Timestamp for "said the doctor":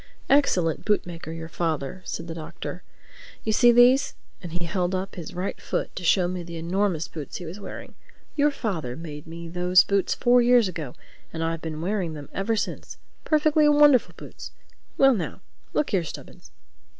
2.05-2.81